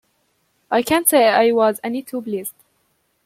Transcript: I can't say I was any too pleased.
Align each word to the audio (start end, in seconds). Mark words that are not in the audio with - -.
I 0.71 0.81
can't 0.81 1.07
say 1.07 1.27
I 1.27 1.51
was 1.51 1.79
any 1.83 2.01
too 2.01 2.23
pleased. 2.23 2.55